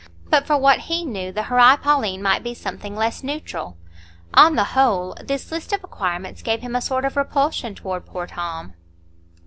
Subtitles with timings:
[0.31, 3.77] But, for what he knew, the Horæ Paulinæ might be something less neutral.
[4.33, 8.25] On the whole, this list of acquirements gave him a sort of repulsion toward poor
[8.25, 8.73] Tom.